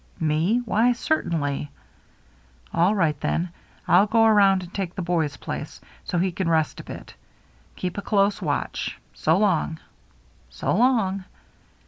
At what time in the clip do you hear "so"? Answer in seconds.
6.05-6.17, 9.13-9.37, 10.49-10.75